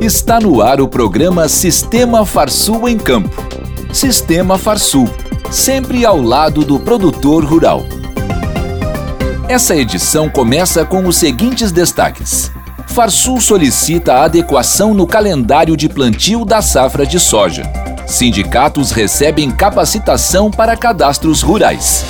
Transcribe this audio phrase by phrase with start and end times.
[0.00, 3.44] Está no ar o programa Sistema Farsul em Campo.
[3.92, 5.06] Sistema Farsul,
[5.50, 7.84] sempre ao lado do produtor rural.
[9.46, 12.50] Essa edição começa com os seguintes destaques.
[12.86, 17.70] Farsul solicita adequação no calendário de plantio da safra de soja.
[18.06, 22.06] Sindicatos recebem capacitação para cadastros rurais.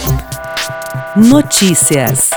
[1.16, 2.30] Notícias.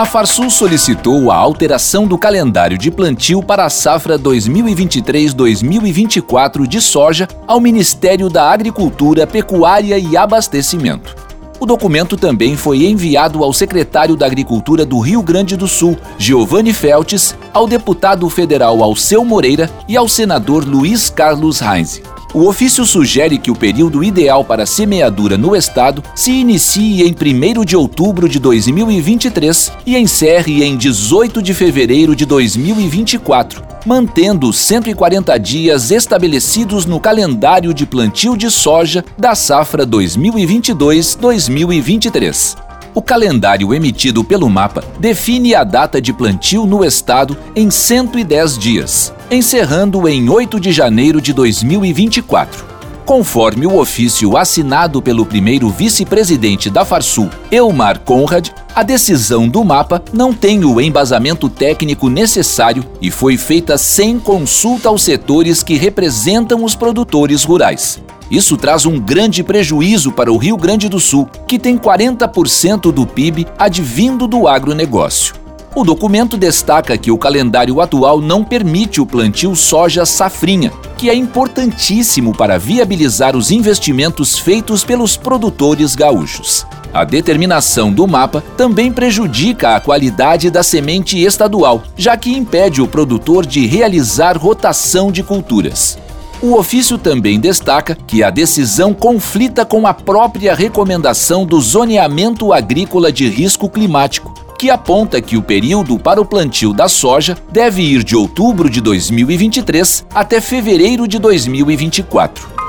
[0.00, 7.28] A Farsul solicitou a alteração do calendário de plantio para a safra 2023-2024 de soja
[7.46, 11.14] ao Ministério da Agricultura, Pecuária e Abastecimento.
[11.60, 16.72] O documento também foi enviado ao secretário da Agricultura do Rio Grande do Sul, Giovanni
[16.72, 22.00] Feltes, ao deputado federal Alceu Moreira e ao senador Luiz Carlos Heinz.
[22.32, 27.64] O ofício sugere que o período ideal para semeadura no estado se inicie em 1
[27.64, 35.36] de outubro de 2023 e encerre em 18 de fevereiro de 2024, mantendo os 140
[35.40, 42.69] dias estabelecidos no calendário de plantio de soja da safra 2022-2023.
[42.92, 49.14] O calendário emitido pelo mapa define a data de plantio no estado em 110 dias,
[49.30, 52.70] encerrando em 8 de janeiro de 2024.
[53.06, 60.02] Conforme o ofício assinado pelo primeiro vice-presidente da Farsul, Elmar Conrad, a decisão do mapa
[60.12, 66.64] não tem o embasamento técnico necessário e foi feita sem consulta aos setores que representam
[66.64, 68.00] os produtores rurais.
[68.30, 73.04] Isso traz um grande prejuízo para o Rio Grande do Sul, que tem 40% do
[73.04, 75.34] PIB advindo do agronegócio.
[75.74, 81.14] O documento destaca que o calendário atual não permite o plantio soja safrinha, que é
[81.14, 86.66] importantíssimo para viabilizar os investimentos feitos pelos produtores gaúchos.
[86.92, 92.88] A determinação do mapa também prejudica a qualidade da semente estadual, já que impede o
[92.88, 95.96] produtor de realizar rotação de culturas.
[96.42, 103.12] O ofício também destaca que a decisão conflita com a própria recomendação do Zoneamento Agrícola
[103.12, 108.02] de Risco Climático, que aponta que o período para o plantio da soja deve ir
[108.02, 112.59] de outubro de 2023 até fevereiro de 2024.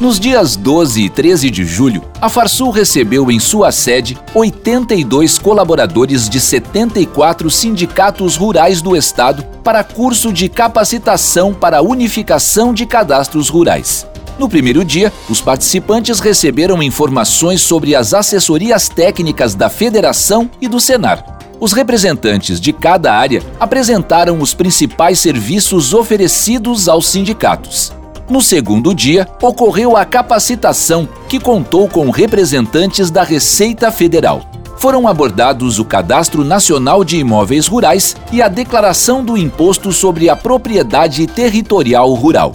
[0.00, 6.28] Nos dias 12 e 13 de julho, a Farsul recebeu em sua sede 82 colaboradores
[6.28, 14.04] de 74 sindicatos rurais do estado para curso de capacitação para unificação de cadastros rurais.
[14.36, 20.80] No primeiro dia, os participantes receberam informações sobre as assessorias técnicas da Federação e do
[20.80, 21.24] Senar.
[21.60, 27.92] Os representantes de cada área apresentaram os principais serviços oferecidos aos sindicatos.
[28.28, 34.42] No segundo dia, ocorreu a capacitação, que contou com representantes da Receita Federal.
[34.78, 40.36] Foram abordados o Cadastro Nacional de Imóveis Rurais e a Declaração do Imposto sobre a
[40.36, 42.54] Propriedade Territorial Rural.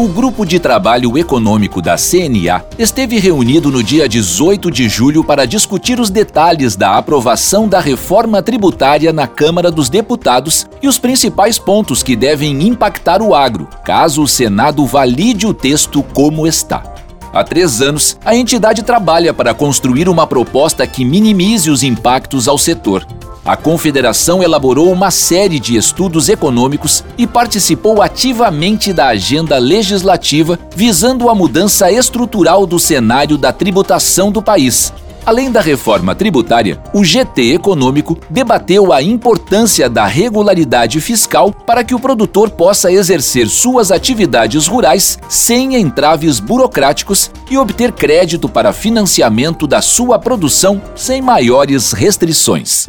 [0.00, 5.44] O Grupo de Trabalho Econômico da CNA esteve reunido no dia 18 de julho para
[5.44, 11.58] discutir os detalhes da aprovação da reforma tributária na Câmara dos Deputados e os principais
[11.58, 16.99] pontos que devem impactar o agro, caso o Senado valide o texto como está.
[17.32, 22.58] Há três anos, a entidade trabalha para construir uma proposta que minimize os impactos ao
[22.58, 23.06] setor.
[23.44, 31.30] A Confederação elaborou uma série de estudos econômicos e participou ativamente da agenda legislativa visando
[31.30, 34.92] a mudança estrutural do cenário da tributação do país.
[35.24, 41.94] Além da reforma tributária, o GT Econômico debateu a importância da regularidade fiscal para que
[41.94, 49.66] o produtor possa exercer suas atividades rurais sem entraves burocráticos e obter crédito para financiamento
[49.66, 52.88] da sua produção sem maiores restrições.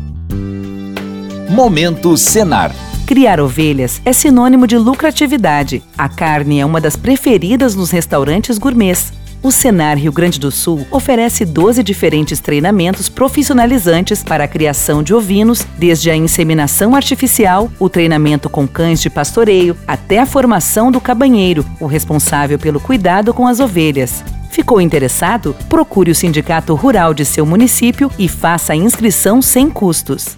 [1.50, 2.74] Momento Senar.
[3.06, 5.84] Criar ovelhas é sinônimo de lucratividade.
[5.98, 9.12] A carne é uma das preferidas nos restaurantes gourmets.
[9.44, 15.16] O Senar Rio Grande do Sul oferece 12 diferentes treinamentos profissionalizantes para a criação de
[15.16, 21.02] ovinos, desde a inseminação artificial, o treinamento com cães de pastoreio, até a formação do
[21.02, 24.24] cabanheiro, o responsável pelo cuidado com as ovelhas.
[24.52, 25.56] Ficou interessado?
[25.68, 30.38] Procure o sindicato rural de seu município e faça a inscrição sem custos.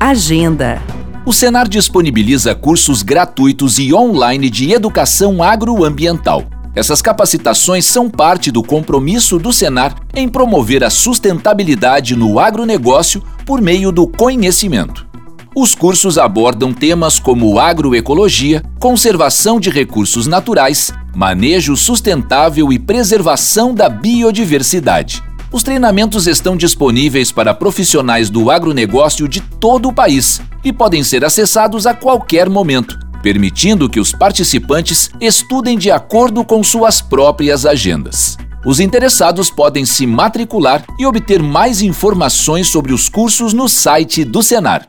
[0.00, 0.80] Agenda.
[1.26, 6.46] O Senar disponibiliza cursos gratuitos e online de educação agroambiental.
[6.74, 13.60] Essas capacitações são parte do compromisso do Senar em promover a sustentabilidade no agronegócio por
[13.60, 15.06] meio do conhecimento.
[15.54, 23.90] Os cursos abordam temas como agroecologia, conservação de recursos naturais, manejo sustentável e preservação da
[23.90, 25.22] biodiversidade.
[25.52, 31.22] Os treinamentos estão disponíveis para profissionais do agronegócio de todo o país e podem ser
[31.22, 38.36] acessados a qualquer momento, permitindo que os participantes estudem de acordo com suas próprias agendas.
[38.64, 44.42] Os interessados podem se matricular e obter mais informações sobre os cursos no site do
[44.42, 44.84] Senar.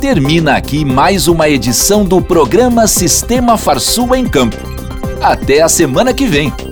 [0.00, 4.56] Termina aqui mais uma edição do programa Sistema Farsul em Campo.
[5.20, 6.65] Até a semana que vem!